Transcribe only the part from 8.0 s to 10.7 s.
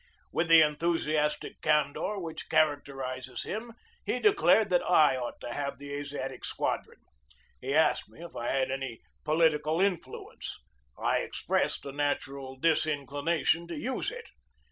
me if I had any political influence.